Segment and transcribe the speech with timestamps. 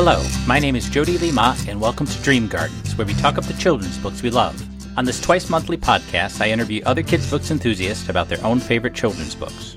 [0.00, 3.42] Hello, my name is Jody Lima, and welcome to Dream Gardens, where we talk up
[3.42, 4.54] the children's books we love.
[4.96, 8.94] On this twice monthly podcast, I interview other kids' books enthusiasts about their own favorite
[8.94, 9.76] children's books.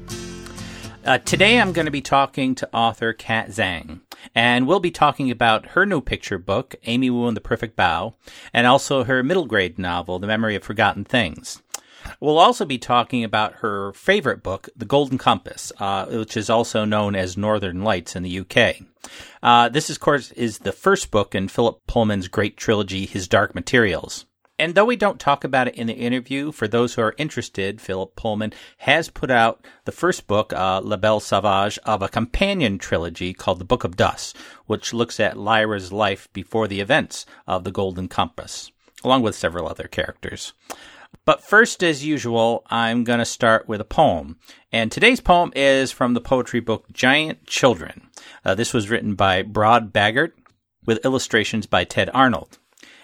[1.05, 4.01] Uh, today, I'm going to be talking to author Kat Zhang,
[4.36, 8.13] and we'll be talking about her new picture book, Amy Wu and the Perfect Bao,
[8.53, 11.63] and also her middle grade novel, The Memory of Forgotten Things.
[12.20, 16.86] We'll also be talking about her favorite book, The Golden Compass, uh, which is also
[16.86, 18.82] known as Northern Lights in the UK.
[19.42, 23.55] Uh, this, of course, is the first book in Philip Pullman's great trilogy, His Dark
[23.55, 24.25] Materials.
[24.61, 27.82] And though we don't talk about it in the interview, for those who are interested,
[27.82, 32.78] Philip Pullman has put out the first book, uh, La Belle Sauvage, of a companion
[32.78, 37.64] trilogy called The Book of Dust, which looks at Lyra's life before the events of
[37.64, 38.72] The Golden Compass,
[39.03, 40.53] along with several other characters.
[41.25, 44.38] But first, as usual, I'm going to start with a poem.
[44.72, 48.09] And today's poem is from the poetry book Giant Children.
[48.44, 50.31] Uh, this was written by Brod Bagert
[50.85, 52.58] with illustrations by Tedd Arnold.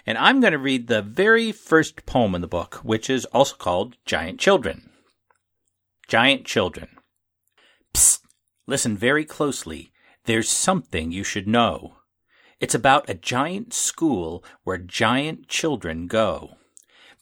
[0.06, 3.56] And I'm going to read the very first poem in the book, which is also
[3.56, 4.90] called Giant Children.
[6.08, 6.90] Giant Children.
[7.94, 8.22] Psst!
[8.66, 9.92] Listen very closely.
[10.26, 11.98] There's something you should know.
[12.60, 16.57] It's about a giant school where giant children go.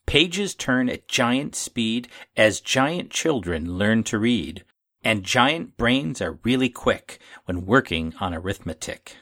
[0.05, 4.63] Pages turn at giant speed as giant children learn to read,
[5.03, 9.17] and giant brains are really quick when working on arithmetic.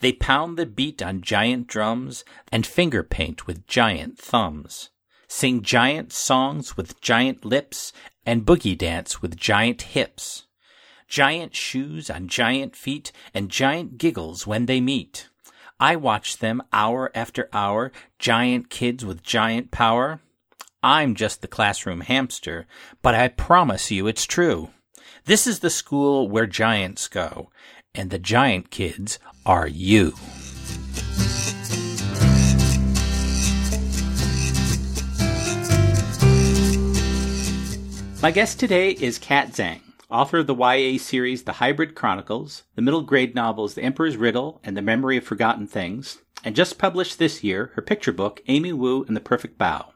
[0.00, 4.90] They pound the beat on giant drums and finger paint with giant thumbs,
[5.26, 7.92] sing giant songs with giant lips,
[8.24, 10.46] and boogie dance with giant hips.
[11.08, 15.28] Giant shoes on giant feet and giant giggles when they meet.
[15.80, 20.20] I watch them hour after hour, giant kids with giant power.
[20.82, 22.66] I'm just the classroom hamster,
[23.00, 24.70] but I promise you it's true.
[25.26, 27.50] This is the school where giants go,
[27.94, 30.14] and the giant kids are you.
[38.20, 39.80] My guest today is Kat Zhang,
[40.10, 44.60] author of the YA series The Hybrid Chronicles, the middle grade novels The Emperor's Riddle
[44.64, 48.72] and The Memory of Forgotten Things, and just published this year her picture book Amy
[48.72, 49.90] Wu and the Perfect Bao.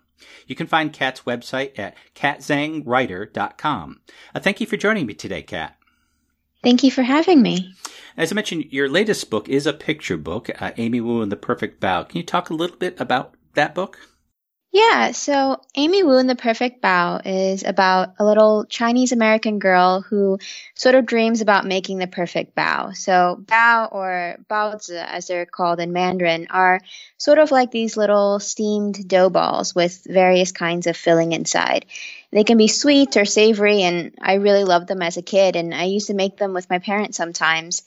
[0.47, 4.01] You can find Kat's website at katzhangwriter.com.
[4.35, 5.77] Uh, thank you for joining me today, Kat.
[6.63, 7.75] Thank you for having me.
[8.17, 11.37] As I mentioned, your latest book is a picture book, uh, Amy Wu and the
[11.37, 12.09] Perfect Bao.
[12.09, 13.99] Can you talk a little bit about that book?
[14.75, 20.01] Yeah, so Amy Wu in The Perfect Bao is about a little Chinese American girl
[20.01, 20.39] who
[20.75, 22.97] sort of dreams about making the perfect bao.
[22.97, 26.81] So, bao or baozi, as they're called in Mandarin, are
[27.19, 31.85] sort of like these little steamed dough balls with various kinds of filling inside.
[32.31, 35.75] They can be sweet or savory, and I really loved them as a kid, and
[35.75, 37.83] I used to make them with my parents sometimes.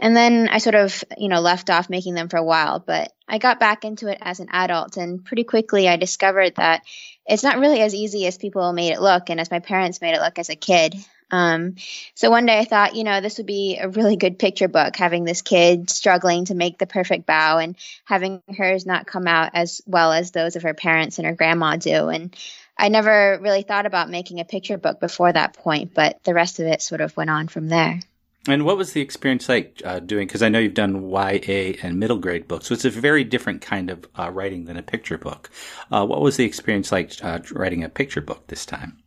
[0.00, 3.12] And then I sort of, you know, left off making them for a while, but
[3.28, 6.82] I got back into it as an adult and pretty quickly I discovered that
[7.26, 10.14] it's not really as easy as people made it look and as my parents made
[10.14, 10.96] it look as a kid.
[11.30, 11.76] Um,
[12.14, 14.96] so one day I thought, you know, this would be a really good picture book,
[14.96, 19.52] having this kid struggling to make the perfect bao and having hers not come out
[19.54, 22.08] as well as those of her parents and her grandma do.
[22.08, 22.36] And
[22.76, 26.60] I never really thought about making a picture book before that point, but the rest
[26.60, 28.00] of it sort of went on from there.
[28.46, 30.26] And what was the experience like uh, doing?
[30.26, 33.62] Because I know you've done YA and middle grade books, so it's a very different
[33.62, 35.50] kind of uh, writing than a picture book.
[35.90, 38.98] Uh, what was the experience like uh, writing a picture book this time?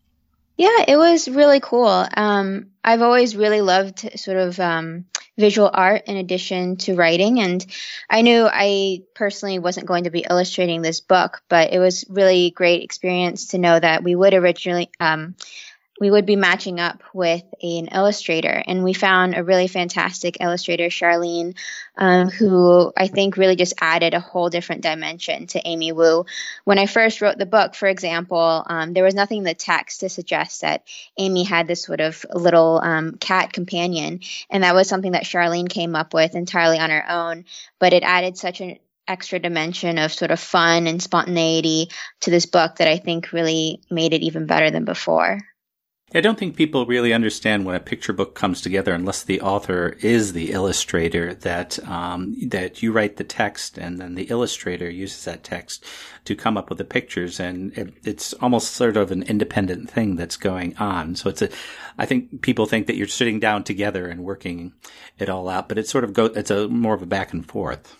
[0.57, 2.07] Yeah, it was really cool.
[2.15, 5.05] Um, I've always really loved sort of um,
[5.37, 7.63] visual art in addition to writing, and
[8.09, 12.49] I knew I personally wasn't going to be illustrating this book, but it was really
[12.49, 14.89] great experience to know that we would originally.
[14.99, 15.35] Um,
[15.99, 18.63] we would be matching up with an illustrator.
[18.65, 21.55] And we found a really fantastic illustrator, Charlene,
[21.97, 26.25] um, who I think really just added a whole different dimension to Amy Wu.
[26.65, 30.01] When I first wrote the book, for example, um, there was nothing in the text
[30.01, 30.83] to suggest that
[31.17, 34.21] Amy had this sort of little um, cat companion.
[34.49, 37.45] And that was something that Charlene came up with entirely on her own.
[37.79, 38.77] But it added such an
[39.07, 41.89] extra dimension of sort of fun and spontaneity
[42.19, 45.39] to this book that I think really made it even better than before.
[46.15, 49.97] I don't think people really understand when a picture book comes together unless the author
[49.99, 55.25] is the illustrator that um, that you write the text and then the illustrator uses
[55.25, 55.83] that text
[56.23, 60.15] to come up with the pictures and it, it's almost sort of an independent thing
[60.15, 61.17] that's going on.
[61.17, 61.49] So it's a
[61.97, 64.71] I think people think that you're sitting down together and working
[65.19, 67.45] it all out, but it's sort of go it's a more of a back and
[67.45, 67.97] forth.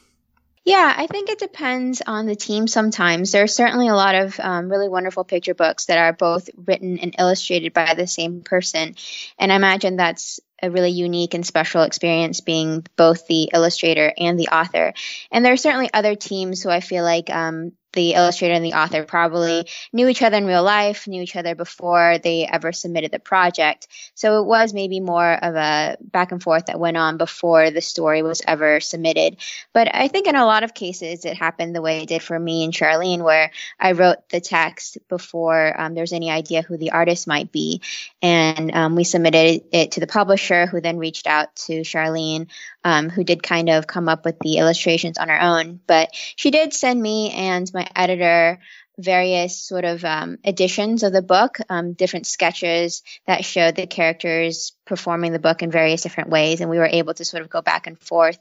[0.68, 3.31] Yeah, I think it depends on the team sometimes.
[3.31, 7.00] There are certainly a lot of um, really wonderful picture books that are both written
[7.00, 8.96] and illustrated by the same person.
[9.40, 14.38] And I imagine that's a really unique and special experience being both the illustrator and
[14.38, 14.94] the author.
[15.31, 18.73] And there are certainly other teams who I feel like um, the illustrator and the
[18.73, 23.11] author probably knew each other in real life, knew each other before they ever submitted
[23.11, 23.88] the project.
[24.13, 27.81] So it was maybe more of a back and forth that went on before the
[27.81, 29.38] story was ever submitted.
[29.73, 32.38] But I think in a lot of cases it happened the way it did for
[32.38, 33.49] me and Charlene, where
[33.79, 37.81] I wrote the text before um, there was any idea who the artist might be.
[38.21, 42.47] And um, we submitted it to the publisher, who then reached out to Charlene
[42.88, 45.81] um, who did kind of come up with the illustrations on her own.
[45.88, 48.60] But she did send me and my editor
[48.98, 54.74] various sort of um, editions of the book, um, different sketches that showed the characters
[54.86, 57.62] performing the book in various different ways, and we were able to sort of go
[57.62, 58.39] back and forth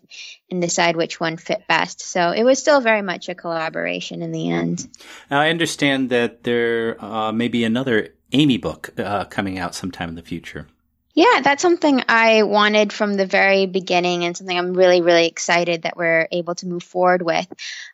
[0.50, 2.00] and decide which one fit best.
[2.00, 4.88] So it was still very much a collaboration in the end.
[5.30, 10.08] Now I understand that there uh, may be another Amy book uh, coming out sometime
[10.08, 10.66] in the future.
[11.16, 15.82] Yeah, that's something I wanted from the very beginning and something I'm really, really excited
[15.82, 17.46] that we're able to move forward with.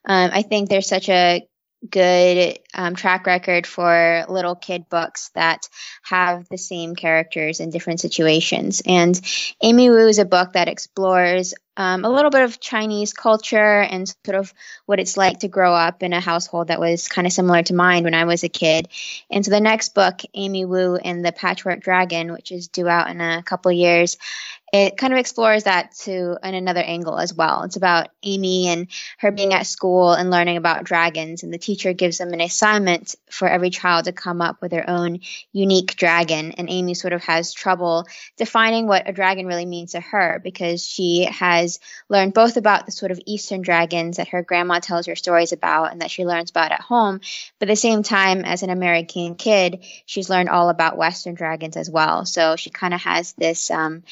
[0.05, 1.47] Um, I think there's such a
[1.89, 5.69] good um, track record for little kid books that
[6.03, 8.83] have the same characters in different situations.
[8.87, 9.21] And
[9.63, 14.15] Amy Wu is a book that explores um, a little bit of Chinese culture and
[14.25, 14.53] sort of
[14.85, 17.75] what it's like to grow up in a household that was kind of similar to
[17.75, 18.89] mine when I was a kid.
[19.31, 23.11] And so the next book, Amy Wu and the Patchwork Dragon, which is due out
[23.11, 24.19] in a couple years,
[24.73, 27.65] it kind of explores that to in another angle as well.
[27.65, 28.89] It's about Amy and
[29.19, 33.15] her being at school and learning about dragons, and the teacher gives them an assignment
[33.29, 35.21] for every child to come up with their own
[35.53, 36.53] unique dragon.
[36.53, 38.07] And Amy sort of has trouble
[38.39, 41.79] defining what a dragon really means to her because she has
[42.09, 45.93] learned both about the sort of Eastern dragons that her grandma tells her stories about
[45.93, 47.21] and that she learns about at home,
[47.59, 51.77] but at the same time, as an American kid, she's learned all about Western dragons
[51.77, 52.25] as well.
[52.25, 53.71] So she kind of has this.
[53.71, 54.03] Um,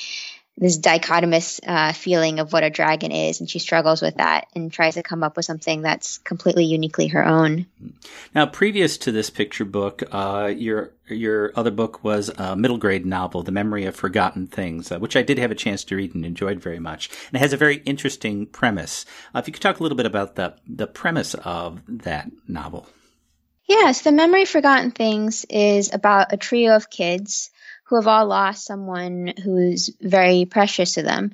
[0.56, 4.70] this dichotomous uh, feeling of what a dragon is, and she struggles with that and
[4.70, 7.67] tries to come up with something that's completely uniquely her own.
[8.35, 13.06] Now, previous to this picture book, uh, your your other book was a middle grade
[13.06, 16.14] novel, The Memory of Forgotten Things, uh, which I did have a chance to read
[16.14, 17.08] and enjoyed very much.
[17.29, 19.06] And it has a very interesting premise.
[19.35, 22.87] Uh, if you could talk a little bit about the the premise of that novel.
[23.67, 27.50] Yes, The Memory of Forgotten Things is about a trio of kids
[27.91, 31.33] who have all lost someone who's very precious to them.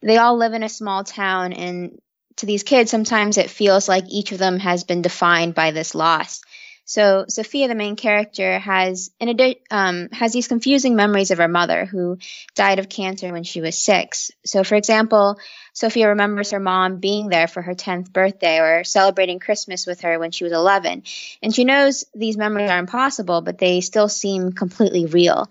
[0.00, 2.00] They all live in a small town, and
[2.36, 5.94] to these kids, sometimes it feels like each of them has been defined by this
[5.94, 6.40] loss.
[6.86, 11.46] So Sophia, the main character, has in adi- um, has these confusing memories of her
[11.46, 12.16] mother, who
[12.54, 14.30] died of cancer when she was six.
[14.46, 15.38] So, for example,
[15.74, 20.18] Sophia remembers her mom being there for her 10th birthday or celebrating Christmas with her
[20.18, 21.02] when she was 11,
[21.42, 25.50] and she knows these memories are impossible, but they still seem completely real.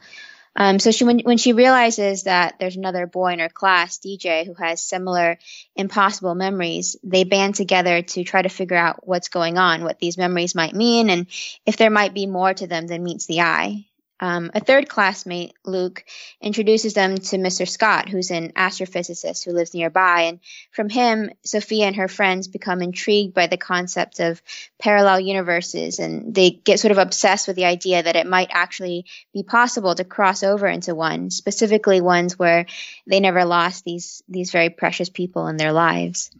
[0.60, 4.44] Um, so she when when she realizes that there's another boy in her class, DJ,
[4.44, 5.38] who has similar
[5.76, 10.18] impossible memories, they band together to try to figure out what's going on, what these
[10.18, 11.28] memories might mean, and
[11.68, 13.86] if there might be more to them than meets the eye.
[14.20, 16.04] Um, a third classmate, Luke,
[16.42, 17.68] introduces them to Mr.
[17.68, 20.22] Scott, who's an astrophysicist who lives nearby.
[20.24, 20.40] And
[20.72, 24.42] from him, Sophia and her friends become intrigued by the concept of
[24.80, 26.00] parallel universes.
[26.00, 29.94] And they get sort of obsessed with the idea that it might actually be possible
[29.94, 32.66] to cross over into one, specifically ones where
[33.06, 36.32] they never lost these, these very precious people in their lives.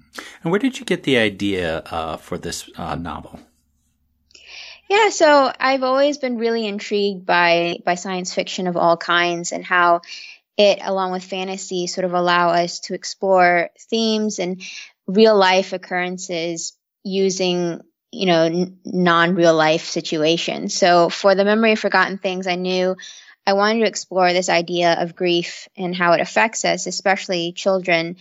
[0.44, 3.40] And where did you get the idea uh, for this uh, novel?
[4.90, 9.64] Yeah, so I've always been really intrigued by by science fiction of all kinds and
[9.66, 10.02] how
[10.58, 14.62] it, along with fantasy, sort of allow us to explore themes and
[15.08, 20.76] real life occurrences using you know n- non real life situations.
[20.76, 22.96] So for the memory of forgotten things, I knew
[23.46, 28.18] I wanted to explore this idea of grief and how it affects us, especially children,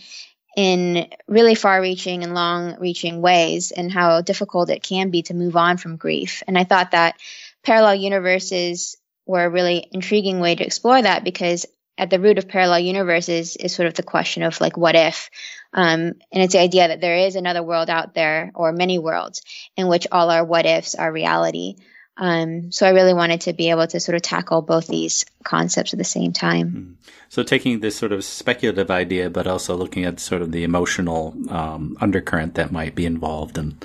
[0.57, 5.35] in really far reaching and long reaching ways and how difficult it can be to
[5.35, 6.41] move on from grief.
[6.47, 7.15] And I thought that
[7.63, 8.97] parallel universes
[9.27, 13.55] were a really intriguing way to explore that because at the root of parallel universes
[13.55, 15.29] is sort of the question of like what if
[15.73, 19.43] um, and it's the idea that there is another world out there or many worlds
[19.75, 21.75] in which all our what ifs are reality
[22.17, 25.93] um, so I really wanted to be able to sort of tackle both these concepts
[25.93, 26.69] at the same time.
[26.69, 26.93] Hmm.
[27.29, 31.35] So taking this sort of speculative idea, but also looking at sort of the emotional
[31.49, 33.77] um, undercurrent that might be involved in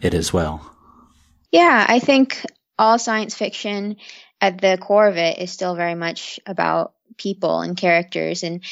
[0.00, 0.70] it as well.
[1.50, 2.44] Yeah, I think
[2.78, 3.96] all science fiction
[4.40, 8.62] at the core of it is still very much about people and characters and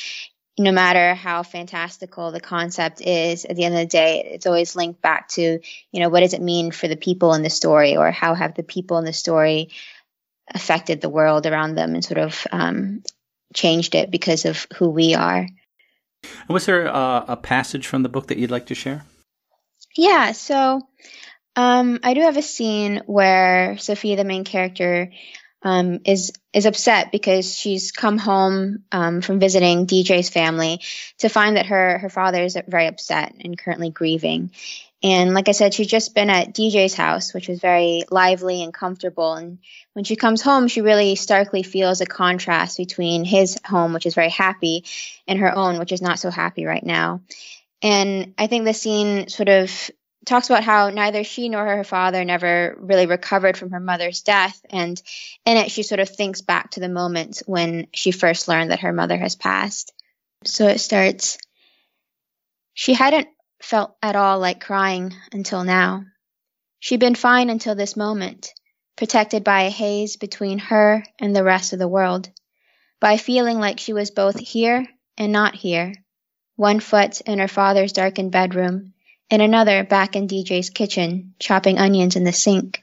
[0.58, 4.76] no matter how fantastical the concept is, at the end of the day, it's always
[4.76, 5.60] linked back to,
[5.92, 8.54] you know, what does it mean for the people in the story or how have
[8.54, 9.70] the people in the story
[10.52, 13.02] affected the world around them and sort of um,
[13.54, 15.46] changed it because of who we are.
[16.48, 19.04] Was there a, a passage from the book that you'd like to share?
[19.96, 20.82] Yeah, so
[21.56, 25.10] um, I do have a scene where Sophia, the main character,
[25.62, 30.80] um, is is upset because she's come home um, from visiting DJ's family
[31.18, 34.50] to find that her her father is very upset and currently grieving.
[35.00, 38.74] And like I said, she's just been at DJ's house, which was very lively and
[38.74, 39.34] comfortable.
[39.34, 39.58] And
[39.92, 44.16] when she comes home, she really starkly feels a contrast between his home, which is
[44.16, 44.84] very happy,
[45.28, 47.20] and her own, which is not so happy right now.
[47.80, 49.90] And I think the scene sort of
[50.28, 54.61] talks about how neither she nor her father never really recovered from her mother's death.
[54.70, 55.00] And
[55.44, 58.80] in it, she sort of thinks back to the moment when she first learned that
[58.80, 59.92] her mother has passed.
[60.44, 61.38] So it starts
[62.75, 63.28] She hadn't
[63.61, 66.04] felt at all like crying until now.
[66.80, 68.52] She'd been fine until this moment,
[68.97, 72.30] protected by a haze between her and the rest of the world,
[73.00, 75.92] by feeling like she was both here and not here,
[76.54, 78.94] one foot in her father's darkened bedroom,
[79.30, 82.82] and another back in DJ's kitchen, chopping onions in the sink.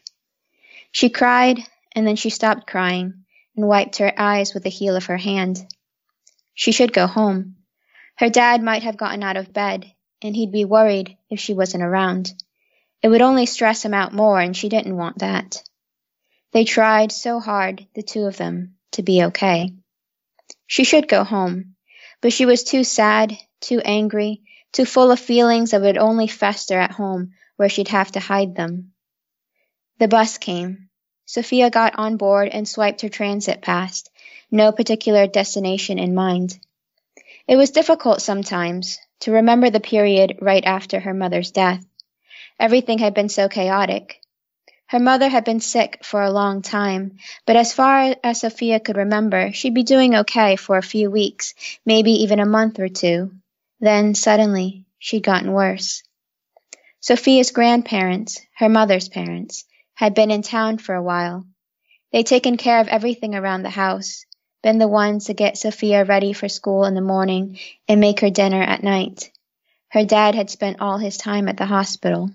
[0.92, 1.60] She cried,
[1.96, 3.26] and then she stopped crying
[3.56, 5.66] and wiped her eyes with the heel of her hand.
[6.54, 7.56] She should go home.
[8.16, 11.84] Her dad might have gotten out of bed, and he'd be worried if she wasn't
[11.84, 12.32] around.
[13.02, 15.62] It would only stress him out more, and she didn't want that.
[16.54, 19.74] They tried so hard, the two of them, to be okay.
[20.68, 21.76] She should go home,
[22.22, 24.42] but she was too sad, too angry,
[24.76, 28.56] too full of feelings that would only fester at home where she'd have to hide
[28.56, 28.92] them.
[30.00, 30.90] The bus came.
[31.26, 34.04] Sophia got on board and swiped her transit pass,
[34.52, 36.60] no particular destination in mind.
[37.48, 41.86] It was difficult sometimes, to remember the period right after her mother's death.
[42.60, 44.20] Everything had been so chaotic.
[44.88, 48.98] Her mother had been sick for a long time, but as far as Sophia could
[48.98, 51.54] remember, she'd be doing okay for a few weeks,
[51.86, 53.32] maybe even a month or two.
[53.80, 56.04] Then, suddenly, she'd gotten worse.
[57.00, 61.46] Sophia's grandparents, her mother's parents, had been in town for a while.
[62.12, 64.26] They'd taken care of everything around the house,
[64.64, 68.30] been the ones to get Sophia ready for school in the morning and make her
[68.30, 69.30] dinner at night.
[69.90, 72.32] Her dad had spent all his time at the hospital.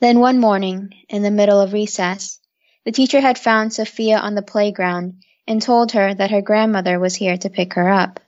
[0.00, 2.40] Then one morning, in the middle of recess,
[2.84, 7.14] the teacher had found Sophia on the playground and told her that her grandmother was
[7.14, 8.20] here to pick her up.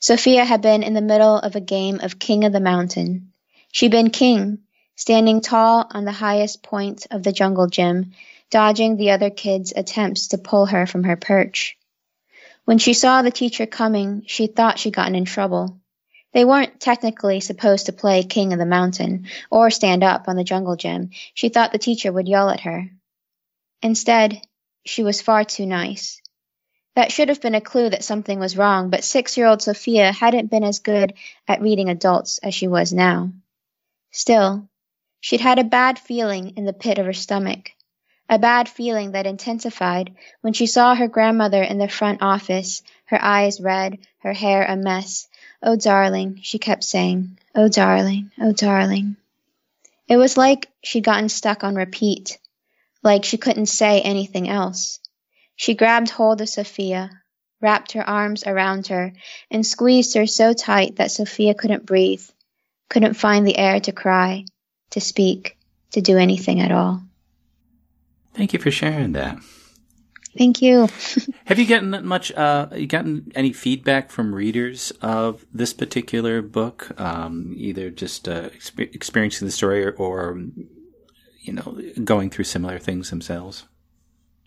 [0.00, 3.32] Sophia had been in the middle of a game of King of the Mountain.
[3.70, 4.60] She'd been king,
[4.96, 8.12] standing tall on the highest point of the jungle gym,
[8.50, 11.76] dodging the other kids' attempts to pull her from her perch.
[12.64, 15.78] When she saw the teacher coming, she thought she'd gotten in trouble.
[16.32, 20.44] They weren't technically supposed to play King of the Mountain or stand up on the
[20.44, 21.10] jungle gym.
[21.34, 22.88] She thought the teacher would yell at her.
[23.82, 24.40] Instead,
[24.86, 26.22] she was far too nice.
[26.96, 30.12] That should have been a clue that something was wrong, but six year old Sophia
[30.12, 31.14] hadn't been as good
[31.46, 33.32] at reading adults as she was now.
[34.10, 34.68] Still,
[35.20, 37.72] she'd had a bad feeling in the pit of her stomach
[38.30, 43.18] a bad feeling that intensified when she saw her grandmother in the front office, her
[43.20, 45.28] eyes red, her hair a mess.
[45.60, 47.38] Oh, darling, she kept saying.
[47.56, 49.16] Oh, darling, oh, darling.
[50.06, 52.38] It was like she'd gotten stuck on repeat,
[53.02, 55.00] like she couldn't say anything else.
[55.60, 57.10] She grabbed hold of Sophia,
[57.60, 59.12] wrapped her arms around her,
[59.50, 62.24] and squeezed her so tight that Sophia couldn't breathe,
[62.88, 64.46] couldn't find the air to cry,
[64.92, 65.58] to speak,
[65.90, 67.02] to do anything at all.
[68.32, 69.38] Thank you for sharing that.
[70.34, 70.88] Thank you.
[71.44, 72.32] Have you gotten much?
[72.32, 76.98] Uh, you gotten any feedback from readers of this particular book?
[76.98, 80.40] Um, either just uh, exp- experiencing the story, or, or,
[81.42, 83.66] you know, going through similar things themselves.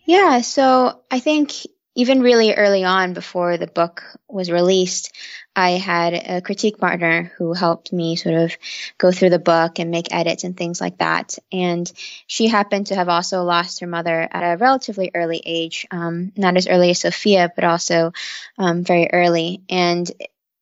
[0.04, 0.40] Yeah.
[0.42, 1.52] So I think
[1.96, 5.12] even really early on, before the book was released,
[5.54, 8.56] I had a critique partner who helped me sort of
[8.98, 11.38] go through the book and make edits and things like that.
[11.52, 11.90] And
[12.26, 16.56] she happened to have also lost her mother at a relatively early age, um, not
[16.56, 18.12] as early as Sophia, but also
[18.58, 19.62] um, very early.
[19.70, 20.10] And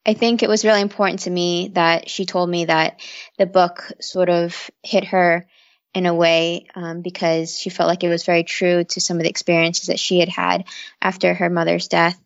[0.05, 3.01] I think it was really important to me that she told me that
[3.39, 5.47] the book sort of hit her
[5.95, 9.23] in a way um, because she felt like it was very true to some of
[9.23, 10.65] the experiences that she had had
[11.01, 12.19] after her mother's death.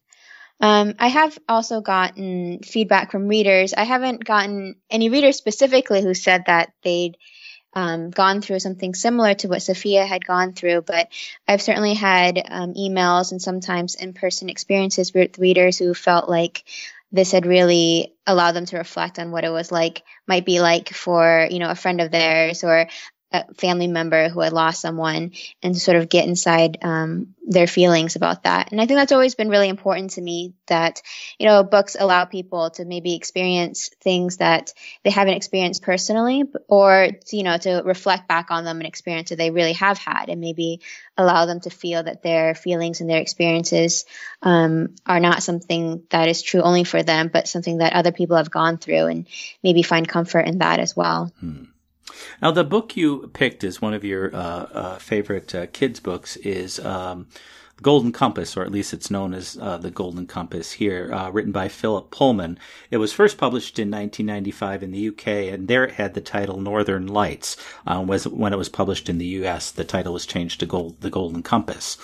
[0.61, 3.75] Um, I have also gotten feedback from readers.
[3.75, 7.19] I haven't gotten any readers specifically who said that they'd
[7.75, 11.09] um, gone through something similar to what Sophia had gone through, but
[11.47, 16.65] I've certainly had um, emails and sometimes in person experiences with readers who felt like
[17.13, 20.89] this had really allowed them to reflect on what it was like, might be like
[20.89, 22.89] for, you know, a friend of theirs or
[23.33, 28.15] a family member who had lost someone and sort of get inside um, their feelings
[28.15, 28.71] about that.
[28.71, 31.03] And I think that's always been really important to me that,
[31.39, 37.09] you know, books allow people to maybe experience things that they haven't experienced personally or,
[37.33, 40.41] you know, to reflect back on them and experience that they really have had and
[40.41, 40.81] maybe
[41.17, 44.05] allow them to feel that their feelings and their experiences
[44.43, 48.37] um, are not something that is true only for them, but something that other people
[48.37, 49.27] have gone through and
[49.63, 51.33] maybe find comfort in that as well.
[51.41, 51.65] Hmm.
[52.41, 56.37] Now, the book you picked as one of your uh, uh, favorite uh, kids' books
[56.37, 57.27] is um,
[57.83, 61.53] Golden Compass, or at least it's known as uh, The Golden Compass here, uh, written
[61.53, 62.59] by Philip Pullman.
[62.91, 66.61] It was first published in 1995 in the UK, and there it had the title
[66.61, 67.57] Northern Lights.
[67.87, 71.01] Uh, was when it was published in the US, the title was changed to Gold,
[71.01, 71.99] The Golden Compass.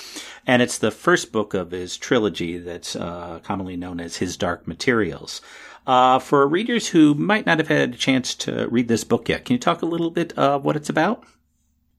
[0.47, 5.41] And it's the first book of his trilogy that's commonly known as His Dark Materials.
[5.87, 9.45] Uh, for readers who might not have had a chance to read this book yet,
[9.45, 11.25] can you talk a little bit of what it's about?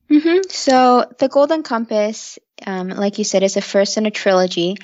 [0.09, 0.49] Mm-hmm.
[0.49, 4.77] So, The Golden Compass, um, like you said, it's the first in a trilogy,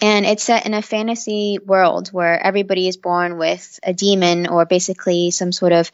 [0.00, 4.64] and it's set in a fantasy world where everybody is born with a daemon or
[4.64, 5.90] basically some sort of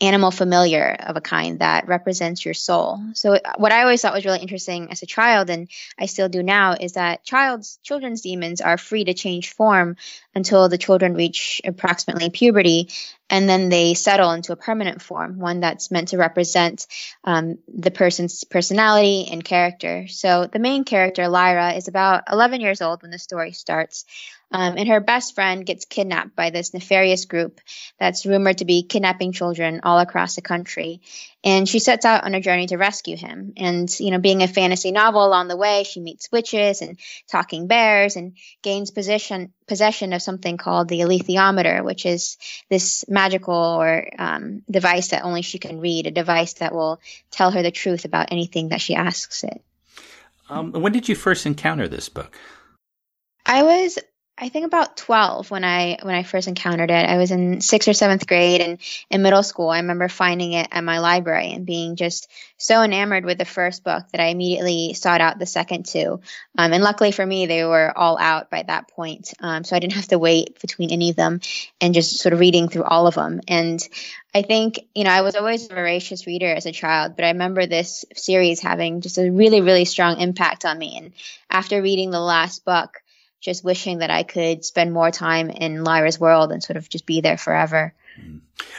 [0.00, 3.00] animal familiar of a kind that represents your soul.
[3.14, 6.42] So what I always thought was really interesting as a child and I still do
[6.42, 9.96] now is that child's children's daemons are free to change form
[10.34, 12.90] until the children reach approximately puberty
[13.30, 16.86] and then they settle into a permanent form, one that's meant to represent
[17.24, 20.06] um, the person's personality and character.
[20.08, 24.04] So the main character, Lyra, is about 11 years old when the story starts.
[24.52, 27.60] Um, and her best friend gets kidnapped by this nefarious group
[27.98, 31.00] that's rumored to be kidnapping children all across the country.
[31.42, 33.54] And she sets out on a journey to rescue him.
[33.56, 37.66] And, you know, being a fantasy novel along the way, she meets witches and talking
[37.66, 42.38] bears and gains possession, possession of something called the alethiometer, which is
[42.70, 47.00] this magical or um, device that only she can read, a device that will
[47.32, 49.60] tell her the truth about anything that she asks it.
[50.48, 52.36] Um, when did you first encounter this book?
[53.44, 53.98] I was
[54.38, 57.08] I think about 12 when I when I first encountered it.
[57.08, 59.70] I was in 6th or 7th grade and in middle school.
[59.70, 63.82] I remember finding it at my library and being just so enamored with the first
[63.82, 66.20] book that I immediately sought out the second two.
[66.58, 69.32] Um, and luckily for me, they were all out by that point.
[69.40, 71.40] Um, so I didn't have to wait between any of them
[71.80, 73.40] and just sort of reading through all of them.
[73.48, 73.82] And
[74.34, 77.28] I think, you know, I was always a voracious reader as a child, but I
[77.28, 80.98] remember this series having just a really, really strong impact on me.
[80.98, 81.12] And
[81.48, 83.00] after reading the last book,
[83.40, 87.06] just wishing that I could spend more time in Lyra's world and sort of just
[87.06, 87.94] be there forever.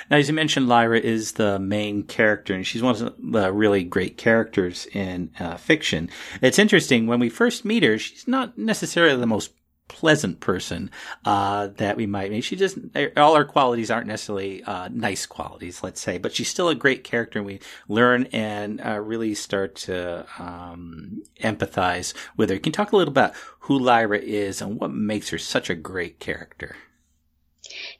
[0.09, 3.83] Now, as you mentioned, Lyra is the main character, and she's one of the really
[3.83, 6.09] great characters in uh, fiction.
[6.41, 9.51] It's interesting when we first meet her; she's not necessarily the most
[9.87, 10.91] pleasant person
[11.25, 12.43] uh, that we might meet.
[12.43, 12.77] She just
[13.15, 17.03] all her qualities aren't necessarily uh, nice qualities, let's say, but she's still a great
[17.03, 22.55] character, and we learn and uh, really start to um, empathize with her.
[22.55, 25.75] You Can talk a little about who Lyra is and what makes her such a
[25.75, 26.75] great character?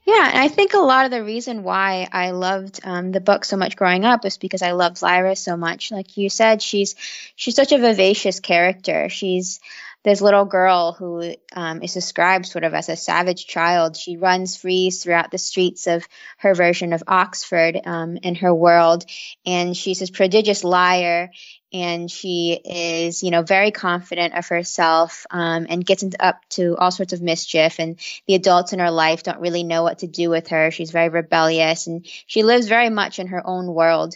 [0.06, 3.44] Yeah, and I think a lot of the reason why I loved um, the book
[3.44, 5.92] so much growing up was because I loved Lyra so much.
[5.92, 6.96] Like you said, she's
[7.36, 9.10] she's such a vivacious character.
[9.10, 9.60] She's
[10.08, 13.98] this little girl who um, is described sort of as a savage child.
[13.98, 19.04] She runs free throughout the streets of her version of Oxford um, in her world,
[19.46, 21.30] and she's this prodigious liar.
[21.74, 26.92] And she is, you know, very confident of herself um, and gets up to all
[26.92, 27.76] sorts of mischief.
[27.78, 30.72] And the adults in her life don't really know what to do with her.
[30.72, 34.16] She's very rebellious and she lives very much in her own world.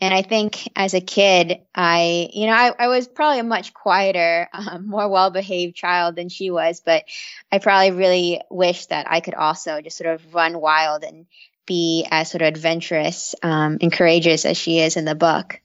[0.00, 3.74] And I think as a kid, I, you know, I, I was probably a much
[3.74, 7.04] quieter, um, more well behaved child than she was, but
[7.50, 11.26] I probably really wish that I could also just sort of run wild and
[11.66, 15.60] be as sort of adventurous um, and courageous as she is in the book.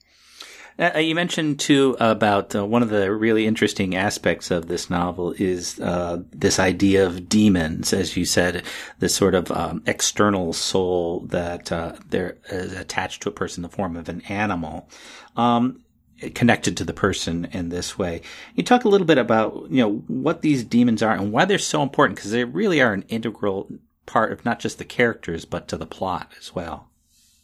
[0.78, 4.90] Uh, uh, you mentioned too about uh, one of the really interesting aspects of this
[4.90, 8.64] novel is uh, this idea of daemons, as you said,
[8.98, 13.70] this sort of um, external soul that uh, there is attached to a person in
[13.70, 14.88] the form of an animal.
[15.36, 15.80] Um,
[16.34, 18.22] connected to the person in this way.
[18.54, 21.58] You talk a little bit about, you know, what these daemons are and why they're
[21.58, 23.68] so important because they really are an integral
[24.06, 26.88] part of not just the characters, but to the plot as well.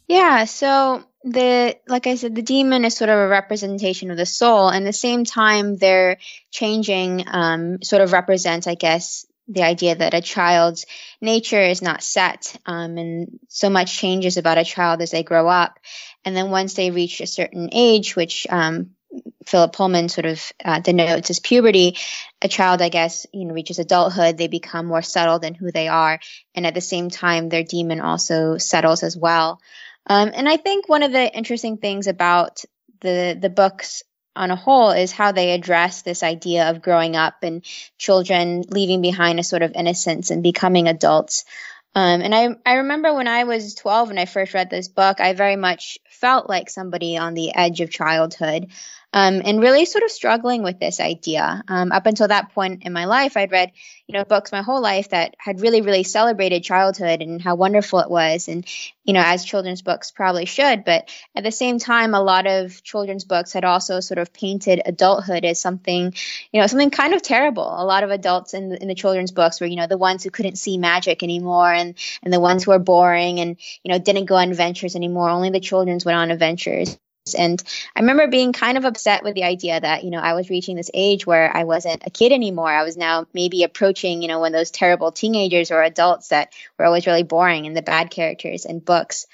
[0.07, 0.45] Yeah.
[0.45, 4.69] So the like I said, the daemon is sort of a representation of the soul,
[4.69, 6.17] and the same time, they're
[6.49, 7.25] changing.
[7.27, 10.85] Um, sort of represents, I guess, the idea that a child's
[11.19, 15.47] nature is not set, um, and so much changes about a child as they grow
[15.47, 15.79] up,
[16.25, 18.91] and then once they reach a certain age, which um,
[19.45, 21.97] Philip Pullman sort of uh, denotes as puberty,
[22.41, 25.87] a child, I guess, you know, reaches adulthood, they become more settled in who they
[25.87, 26.19] are,
[26.55, 29.59] and at the same time, their daemon also settles as well.
[30.07, 32.63] Um, and I think one of the interesting things about
[33.01, 34.03] the the books
[34.35, 37.65] on a whole is how they address this idea of growing up and
[37.97, 41.43] children leaving behind a sort of innocence and becoming adults.
[41.93, 45.19] Um, and I, I remember when I was 12 and I first read this book,
[45.19, 48.67] I very much felt like somebody on the edge of childhood
[49.13, 51.63] um, and really sort of struggling with this idea.
[51.67, 53.71] Um, up until that point in my life, I'd read,
[54.07, 57.99] you know, books my whole life that had really, really celebrated childhood and how wonderful
[57.99, 58.65] it was, and
[59.03, 60.85] you know, as children's books probably should.
[60.85, 64.81] But at the same time, a lot of children's books had also sort of painted
[64.85, 66.13] adulthood as something,
[66.51, 67.63] you know, something kind of terrible.
[67.63, 70.23] A lot of adults in the, in the children's books were, you know, the ones
[70.23, 73.99] who couldn't see magic anymore, and and the ones who were boring and you know
[73.99, 75.29] didn't go on adventures anymore.
[75.29, 76.97] Only the children's went on adventures.
[77.35, 77.61] And
[77.95, 80.75] I remember being kind of upset with the idea that, you know, I was reaching
[80.75, 82.71] this age where I wasn't a kid anymore.
[82.71, 86.53] I was now maybe approaching, you know, one of those terrible teenagers or adults that
[86.77, 89.27] were always really boring and the bad characters in books.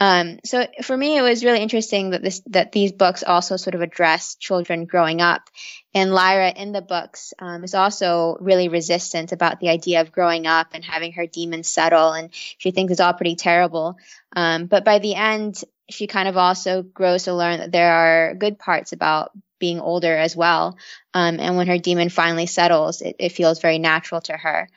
[0.00, 3.76] Um, so for me, it was really interesting that this that these books also sort
[3.76, 5.48] of address children growing up,
[5.94, 10.46] and Lyra in the books um, is also really resistant about the idea of growing
[10.48, 13.96] up and having her daemons settle, and she thinks it's all pretty terrible.
[14.34, 18.34] Um, but by the end, she kind of also grows to learn that there are
[18.34, 20.76] good parts about being older as well.
[21.12, 24.68] Um, and when her daemon finally settles, it, it feels very natural to her.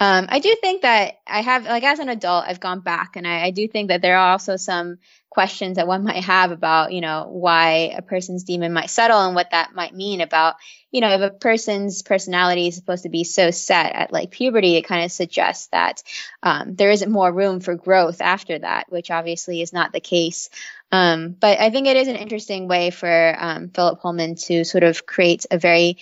[0.00, 3.26] Um, I do think that I have, like, as an adult, I've gone back and
[3.28, 4.98] I, I, do think that there are also some
[5.34, 9.34] questions that one might have about, you know, why a person's daemon might settle and
[9.34, 10.54] what that might mean about,
[10.92, 14.76] you know, if a person's personality is supposed to be so set at like puberty,
[14.76, 16.04] it kind of suggests that
[16.44, 20.50] um, there isn't more room for growth after that, which obviously is not the case.
[20.92, 24.84] Um, but I think it is an interesting way for um, Philip Pullman to sort
[24.84, 25.98] of create a very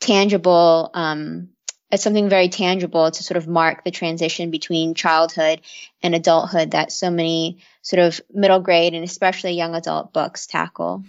[0.00, 1.50] tangible um,
[1.92, 5.60] as something very tangible to sort of mark the transition between childhood
[6.02, 11.04] and adulthood that so many sort of middle grade and especially young adult books tackle.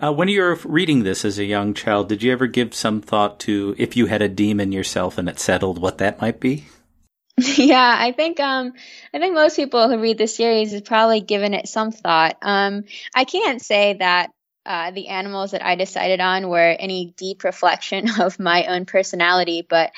[0.00, 3.02] Uh, when you were reading this as a young child, did you ever give some
[3.02, 6.66] thought to if you had a daemon yourself and it settled, what that might be?
[7.56, 8.72] yeah, I think um,
[9.12, 12.36] I think most people who read the series have probably given it some thought.
[12.42, 14.30] Um, I can't say that
[14.66, 19.66] uh, the animals that I decided on were any deep reflection of my own personality,
[19.68, 19.92] but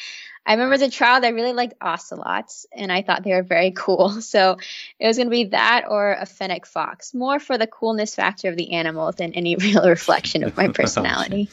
[0.47, 3.73] I remember as a child, I really liked ocelots and I thought they were very
[3.73, 4.21] cool.
[4.31, 4.59] So
[4.99, 8.49] it was going to be that or a fennec fox, more for the coolness factor
[8.49, 11.49] of the animal than any real reflection of my oh, personality.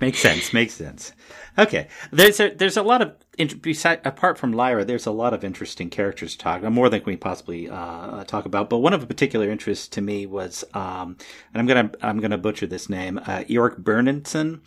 [0.00, 0.52] Makes sense.
[0.52, 1.12] Makes sense.
[1.58, 3.14] Okay, there's a, there's a lot of
[3.60, 6.62] beside, apart from Lyra, there's a lot of interesting characters to talk.
[6.62, 10.64] More than we possibly uh, talk about, but one of particular interest to me was,
[10.74, 11.16] um,
[11.52, 14.60] and I'm gonna I'm gonna butcher this name, uh, Byrnison.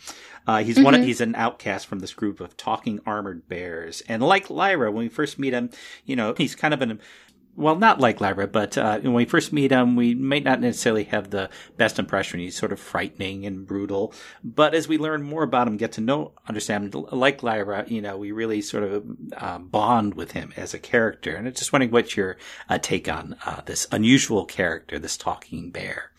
[0.46, 0.84] Uh, he's mm-hmm.
[0.84, 0.94] one.
[0.94, 1.06] Of, mm-hmm.
[1.08, 5.08] he's an outcast from this group of talking armored bears, and like Lyra, when we
[5.08, 5.70] first meet him,
[6.04, 7.00] you know, he's kind of an
[7.54, 11.04] well, not like Lyra, but uh, when we first meet him, we may not necessarily
[11.04, 12.40] have the best impression.
[12.40, 14.14] He's sort of frightening and brutal.
[14.42, 18.00] But as we learn more about him, get to know, understand him, like Lyra, you
[18.00, 19.04] know, we really sort of
[19.36, 21.36] uh, bond with him as a character.
[21.36, 22.38] And I'm just wondering what your
[22.68, 26.12] uh, take on uh, this unusual character, this talking bear.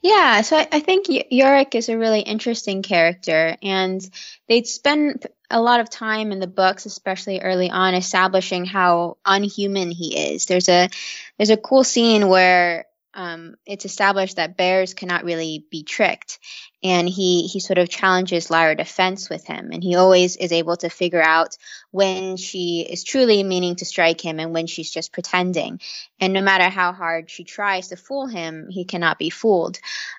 [0.00, 4.00] Yeah, so I, I think Iorek is a really interesting character, and
[4.48, 9.90] they spend a lot of time in the books, especially early on, establishing how unhuman
[9.90, 10.46] he is.
[10.46, 10.88] There's a
[11.36, 16.38] there's a cool scene where um, it's established that bears cannot really be tricked,
[16.82, 20.52] and he he sort of challenges Lyra to fence with him, and he always is
[20.52, 21.56] able to figure out
[21.90, 25.80] when she is truly meaning to strike him and when she's just pretending.
[26.20, 29.78] And no matter how hard she tries to fool him, he cannot be fooled.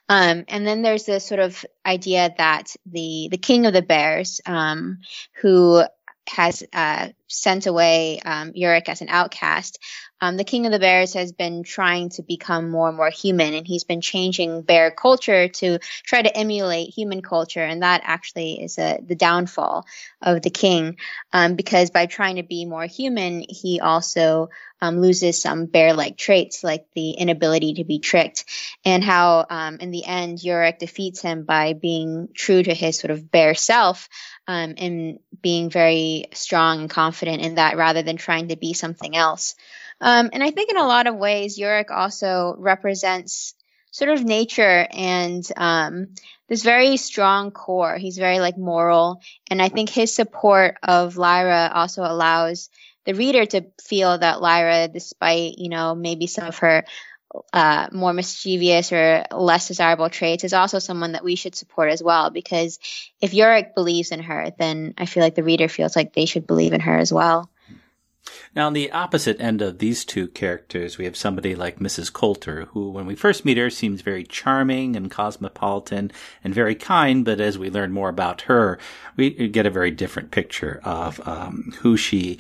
[0.09, 4.41] Um, and then there's this sort of idea that the the king of the bears,
[4.45, 4.99] um,
[5.41, 5.83] who
[6.27, 9.79] has uh, sent away um, Iorek as an outcast,
[10.23, 13.55] um, the King of the Bears has been trying to become more and more human,
[13.55, 18.61] and he's been changing bear culture to try to emulate human culture, and that actually
[18.61, 19.85] is a, the downfall
[20.21, 20.97] of the king,
[21.33, 26.63] um, because by trying to be more human, he also um, loses some bear-like traits,
[26.63, 28.45] like the inability to be tricked,
[28.85, 33.11] and how um, in the end Iorek defeats him by being true to his sort
[33.11, 34.07] of bear self.
[34.47, 39.15] Um, and being very strong and confident in that rather than trying to be something
[39.15, 39.55] else.
[39.99, 43.53] Um, and I think in a lot of ways, Iorek also represents
[43.91, 46.07] sort of nature and um,
[46.47, 47.97] this very strong core.
[47.97, 52.69] He's very like moral, and I think his support of Lyra also allows
[53.05, 56.85] the reader to feel that Lyra, despite you know maybe some of her
[57.53, 62.01] uh, more mischievous or less desirable traits, is also someone that we should support as
[62.01, 62.29] well.
[62.29, 62.79] Because
[63.21, 66.47] if Iorek believes in her, then I feel like the reader feels like they should
[66.47, 67.49] believe in her as well.
[68.55, 72.11] Now, on the opposite end of these two characters, we have somebody like Mrs.
[72.11, 76.11] Coulter, who, when we first meet her, seems very charming and cosmopolitan
[76.43, 77.23] and very kind.
[77.23, 78.77] But as we learn more about her,
[79.15, 82.39] we get a very different picture of um, who she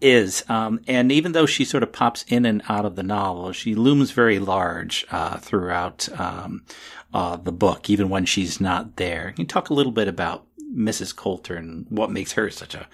[0.00, 0.44] is.
[0.48, 3.74] Um, and even though she sort of pops in and out of the novel, she
[3.74, 6.64] looms very large uh, throughout um,
[7.12, 9.32] uh, the book, even when she's not there.
[9.32, 11.14] Can you talk a little bit about Mrs.
[11.14, 12.88] Coulter and what makes her such a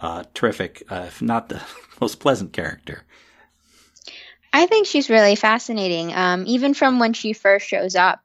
[0.00, 1.62] uh, terrific, uh, if not the
[2.00, 3.02] most pleasant character.
[4.52, 6.14] I think she's really fascinating.
[6.14, 8.20] Um, even from when she first shows up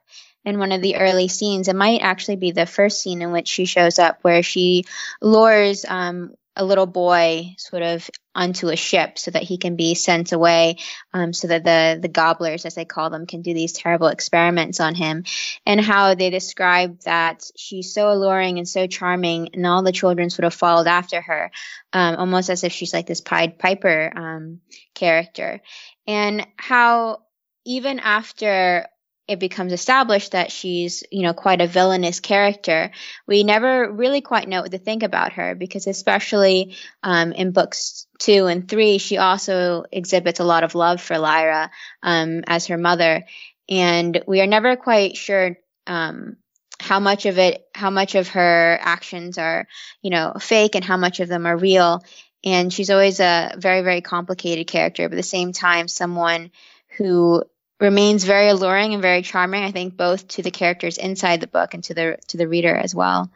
[0.45, 3.47] in one of the early scenes, it might actually be the first scene in which
[3.47, 4.85] she shows up, where she
[5.21, 9.95] lures um, a little boy sort of onto a ship so that he can be
[9.95, 10.77] sent away
[11.13, 14.79] um, so that the the gobblers as they call them can do these terrible experiments
[14.79, 15.23] on him.
[15.65, 20.29] And how they describe that she's so alluring and so charming and all the children
[20.29, 21.51] sort of followed after her
[21.93, 24.59] um, almost as if she's like this pied piper um,
[24.93, 25.61] character.
[26.07, 27.23] And how
[27.65, 28.87] even after
[29.31, 32.91] it becomes established that she's, you know, quite a villainous character,
[33.25, 38.07] we never really quite know what to think about her because, especially um, in books
[38.19, 41.71] two and three, she also exhibits a lot of love for Lyra
[42.03, 43.23] um, as her mother.
[43.69, 45.55] And we are never quite sure
[45.87, 46.35] um,
[46.77, 49.65] how much of it, how much of her actions are,
[50.01, 52.03] you know, fake and how much of them are real.
[52.43, 56.51] And she's always a very, very complicated character, but at the same time, someone
[56.97, 57.45] who
[57.81, 59.63] remains very alluring and very charming.
[59.63, 62.73] I think both to the characters inside the book and to the to the reader
[62.73, 63.29] as well.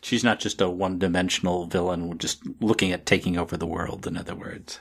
[0.00, 4.06] She's not just a one-dimensional villain, just looking at taking over the world.
[4.06, 4.78] In other words.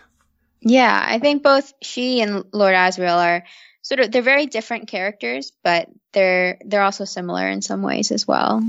[0.61, 3.43] Yeah, I think both she and Lord Asriel are
[3.81, 8.27] sort of they're very different characters, but they're they're also similar in some ways as
[8.27, 8.61] well.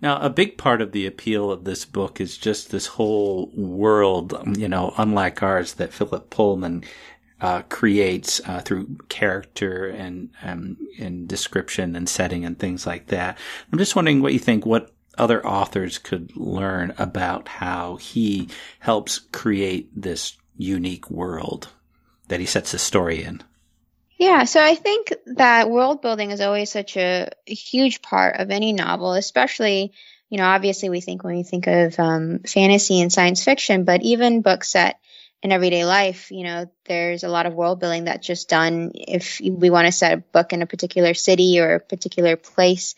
[0.00, 4.56] Now, a big part of the appeal of this book is just this whole world,
[4.56, 6.84] you know, unlike ours that Philip Pullman
[7.42, 13.36] uh, creates uh, through character and um, and description and setting and things like that.
[13.70, 14.64] I'm just wondering what you think.
[14.64, 21.68] What other authors could learn about how he helps create this unique world
[22.28, 23.42] that he sets the story in.
[24.16, 28.72] Yeah, so I think that world building is always such a, huge part of any
[28.72, 29.92] novel, especially
[30.30, 34.02] you know obviously we think when we think of um, fantasy and science fiction, but
[34.02, 35.00] even books set
[35.42, 39.40] in everyday life, you know, there's a lot of world building that's just done if
[39.40, 42.94] we want to set a book in a particular city or a particular place.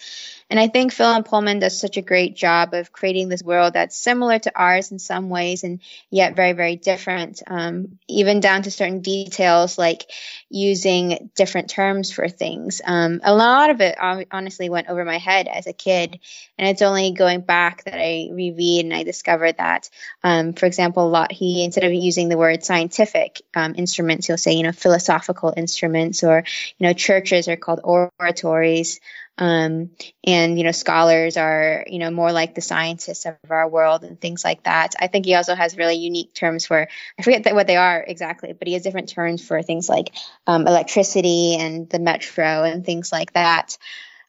[0.54, 3.98] And I think Philip Pullman does such a great job of creating this world that's
[3.98, 8.70] similar to ours in some ways and yet very, very different, um, even down to
[8.70, 10.08] certain details like
[10.48, 12.80] using different terms for things.
[12.84, 16.20] Um, a lot of it honestly went over my head as a kid.
[16.56, 19.90] And it's only going back that I reread and I discovered that,
[20.22, 24.38] um, for example, a lot he, instead of using the word scientific um, instruments, he'll
[24.38, 26.44] say, you know, philosophical instruments or,
[26.78, 29.00] you know, churches are called oratories.
[29.36, 29.90] Um,
[30.24, 34.20] and, you know, scholars are, you know, more like the scientists of our world and
[34.20, 34.94] things like that.
[34.98, 38.52] I think he also has really unique terms for, I forget what they are exactly,
[38.52, 40.14] but he has different terms for things like
[40.46, 43.76] um, electricity and the metro and things like that.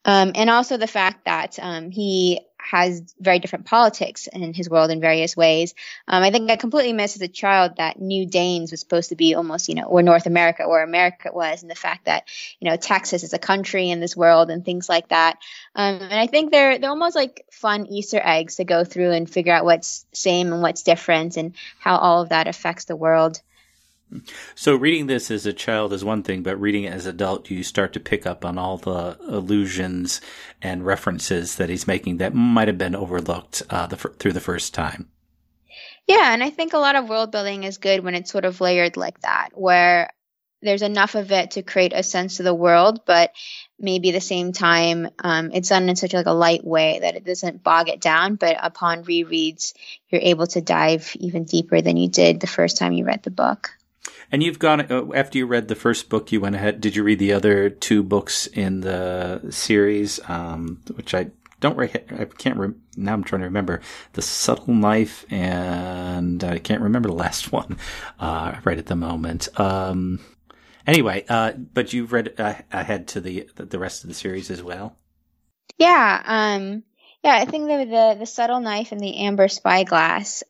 [0.05, 4.89] Um, and also the fact that um, he has very different politics in his world
[4.89, 5.73] in various ways.
[6.07, 9.15] Um, I think I completely missed as a child that New Danes was supposed to
[9.15, 12.23] be almost, you know, or North America or America was, and the fact that,
[12.59, 15.37] you know, Texas is a country in this world and things like that.
[15.75, 19.29] Um, and I think they're they're almost like fun Easter eggs to go through and
[19.29, 23.41] figure out what's same and what's different and how all of that affects the world.
[24.55, 27.49] So reading this as a child is one thing, but reading it as an adult,
[27.49, 30.21] you start to pick up on all the allusions
[30.61, 34.73] and references that he's making that might have been overlooked uh, the, through the first
[34.73, 35.09] time.
[36.07, 38.61] Yeah, and I think a lot of world building is good when it's sort of
[38.61, 40.11] layered like that, where
[40.61, 43.31] there's enough of it to create a sense of the world, but
[43.79, 47.15] maybe at the same time um, it's done in such like a light way that
[47.15, 48.35] it doesn't bog it down.
[48.35, 49.73] But upon rereads,
[50.09, 53.31] you're able to dive even deeper than you did the first time you read the
[53.31, 53.71] book.
[54.31, 56.31] And you've gone uh, after you read the first book.
[56.31, 56.81] You went ahead.
[56.81, 61.27] Did you read the other two books in the series, um, which I
[61.59, 61.79] don't.
[61.79, 62.57] I can't.
[62.57, 63.81] Re- now I'm trying to remember
[64.13, 67.77] the subtle knife, and I can't remember the last one
[68.19, 69.47] uh, right at the moment.
[69.59, 70.19] Um,
[70.87, 74.61] anyway, uh, but you've read uh, ahead to the the rest of the series as
[74.61, 74.97] well.
[75.77, 76.21] Yeah.
[76.25, 76.83] Um,
[77.23, 77.35] yeah.
[77.35, 80.43] I think the the, the subtle knife and the amber spyglass.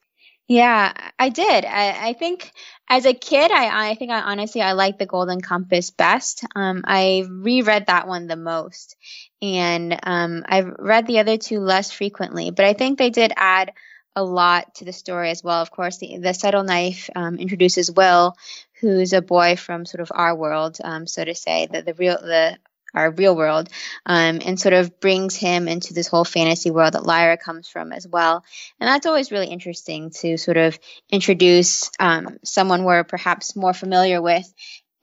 [0.47, 1.65] Yeah, I did.
[1.65, 2.51] I, I think
[2.88, 6.43] as a kid, I, I think I honestly I like the Golden Compass best.
[6.56, 8.95] Um, I reread that one the most,
[9.41, 12.52] and um, I've read the other two less frequently.
[12.52, 13.71] But I think they did add
[14.15, 15.62] a lot to the story as well.
[15.62, 18.36] Of course, the, the subtle knife um, introduces Will,
[18.80, 22.17] who's a boy from sort of our world, um, so to say, the, the real
[22.17, 22.58] the
[22.95, 23.69] our real world,
[24.05, 27.91] um, and sort of brings him into this whole fantasy world that Lyra comes from
[27.91, 28.43] as well.
[28.79, 30.79] And that's always really interesting to sort of
[31.10, 34.51] introduce um, someone we're perhaps more familiar with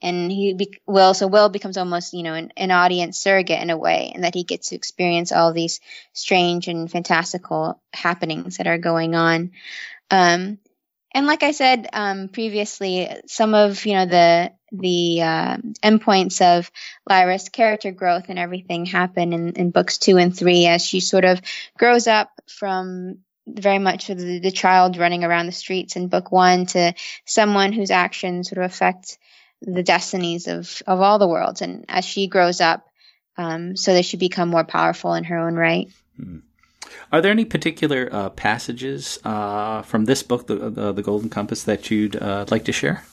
[0.03, 3.69] and he be- will so will becomes almost you know an, an, audience surrogate in
[3.69, 5.79] a way and that he gets to experience all these
[6.11, 9.51] strange and fantastical happenings that are going on
[10.11, 10.59] um,
[11.15, 16.71] and like i said um, previously some of you know the the uh, endpoints of
[17.07, 21.25] lyra's character growth and everything happen in, in books two and three as she sort
[21.25, 21.39] of
[21.77, 26.65] grows up from very much the, the child running around the streets in book one
[26.65, 26.93] to
[27.25, 29.17] someone whose actions sort of affect
[29.61, 31.61] the destinies of, of all the worlds.
[31.61, 32.87] And as she grows up,
[33.37, 35.89] um, so that she become more powerful in her own right.
[36.17, 36.39] Hmm.
[37.11, 41.63] Are there any particular uh, passages uh, from this book, the, the, the Golden Compass,
[41.63, 43.03] that you'd uh, like to share?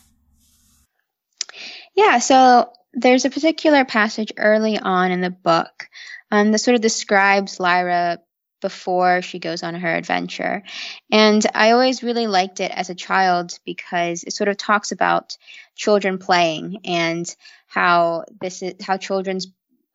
[1.95, 5.89] Yeah, so there's a particular passage early on in the book
[6.31, 8.21] um, that sort of describes Lyra
[8.61, 10.63] before she goes on her adventure.
[11.11, 15.37] And I always really liked it as a child because it sort of talks about
[15.75, 17.35] children playing and
[17.67, 19.49] how this is how children's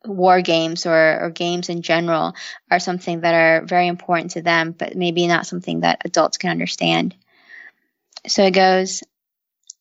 [0.04, 2.34] war games or, or games in general
[2.70, 6.50] are something that are very important to them, but maybe not something that adults can
[6.50, 7.14] understand.
[8.26, 9.02] So it goes,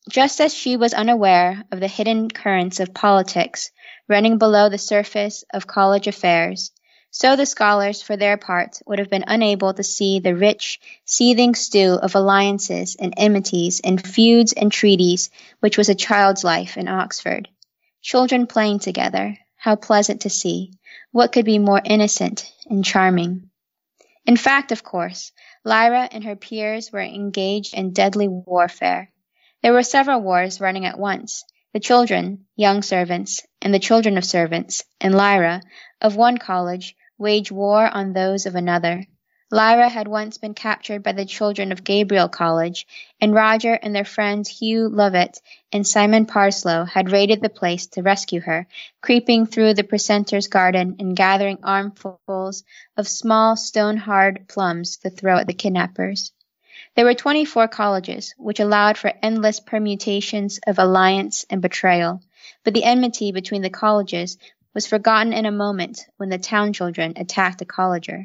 [0.09, 3.71] just as she was unaware of the hidden currents of politics
[4.07, 6.71] running below the surface of college affairs,
[7.17, 11.55] so the scholars, for their part, would have been unable to see the rich, seething
[11.55, 15.29] stew of alliances and enmities and feuds and treaties
[15.61, 17.47] which was a child's life in Oxford.
[18.01, 20.73] Children playing together, how pleasant to see!
[21.11, 23.49] What could be more innocent and charming?
[24.25, 25.31] In fact, of course,
[25.63, 29.09] Lyra and her peers were engaged in deadly warfare.
[29.63, 31.43] There were several wars running at once.
[31.73, 35.61] The children, young servants, and the children of servants, and Lyra,
[36.01, 39.05] of one college, wage war on those of another.
[39.51, 42.87] Lyra had once been captured by the children of Gabriel College,
[43.21, 45.39] and Roger and their friends Hugh Lovett
[45.71, 48.67] and Simon Parslow had raided the place to rescue her,
[49.01, 52.63] creeping through the precentor's garden and gathering armfuls
[52.97, 56.33] of small stone-hard plums to throw at the kidnappers.
[56.95, 62.21] There were twenty-four colleges, which allowed for endless permutations of alliance and betrayal,
[62.63, 64.38] but the enmity between the colleges
[64.73, 68.23] was forgotten in a moment when the town children attacked a colleger.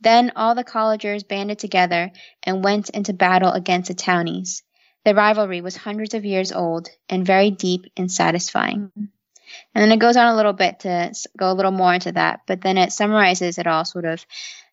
[0.00, 4.62] Then all the collegers banded together and went into battle against the townies.
[5.04, 8.90] The rivalry was hundreds of years old and very deep and satisfying.
[8.96, 9.10] And
[9.74, 12.60] then it goes on a little bit to go a little more into that, but
[12.60, 14.24] then it summarizes it all sort of.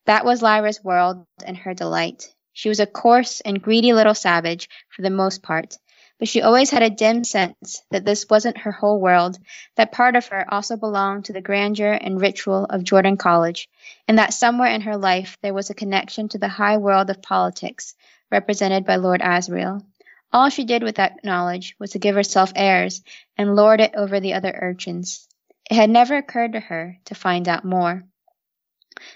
[0.05, 2.27] That was Lyra's world and her delight.
[2.53, 5.77] She was a coarse and greedy little savage for the most part,
[6.19, 9.37] but she always had a dim sense that this wasn't her whole world,
[9.75, 13.67] that part of her also belonged to the grandeur and ritual of Jordan College,
[14.07, 17.21] and that somewhere in her life there was a connection to the high world of
[17.21, 17.95] politics,
[18.31, 19.83] represented by Lord Asriel.
[20.31, 23.01] All she did with that knowledge was to give herself airs
[23.37, 25.27] and lord it over the other urchins.
[25.69, 28.03] It had never occurred to her to find out more.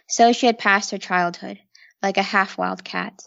[0.08, 1.60] So she had passed her childhood,
[2.01, 3.23] like a half wild cat.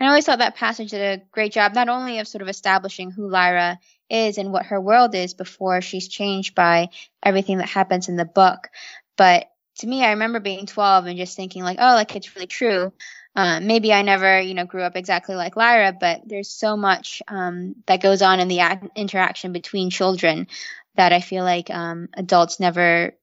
[0.00, 2.48] And I always thought that passage did a great job, not only of sort of
[2.48, 6.90] establishing who Lyra is and what her world is before she's changed by
[7.22, 8.68] everything that happens in the book,
[9.16, 9.48] but
[9.78, 12.92] to me, I remember being 12 and just thinking like, oh, like it's really true.
[13.34, 17.22] Uh, maybe I never, you know, grew up exactly like Lyra, but there's so much
[17.28, 20.48] um, that goes on in the interaction between children
[20.96, 23.14] that I feel like um, adults never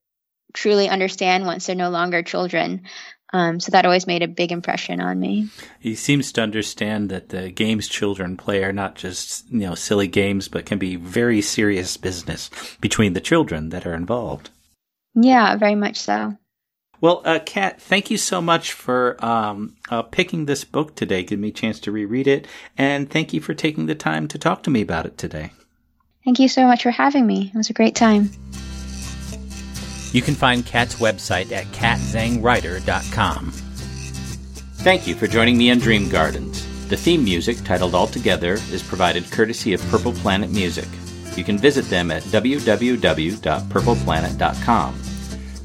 [0.54, 2.84] truly understand once they're no longer children.
[3.33, 5.49] Um, so that always made a big impression on me.
[5.79, 10.07] He seems to understand that the games children play are not just you know silly
[10.07, 14.51] games, but can be very serious business between the children that are involved.
[15.15, 16.38] Yeah, very much so.
[17.01, 21.41] Well, uh, Kat, thank you so much for um, uh, picking this book today, giving
[21.41, 24.63] me a chance to reread it, and thank you for taking the time to talk
[24.63, 25.51] to me about it today.
[26.23, 27.51] Thank you so much for having me.
[27.53, 28.32] It was a great time.
[30.16, 33.51] You can find Kat's website at katzhangwriter.com.
[33.51, 36.66] Thank you for joining me on Dream Gardens.
[36.88, 40.88] The theme music, titled All Together, is provided courtesy of Purple Planet Music.
[41.36, 44.93] You can visit them at www.purpleplanet.com.